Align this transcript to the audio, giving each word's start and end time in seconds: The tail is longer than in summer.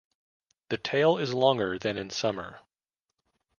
The 0.69 0.79
tail 0.79 1.19
is 1.19 1.31
longer 1.31 1.77
than 1.77 1.95
in 1.99 2.09
summer. 2.09 2.61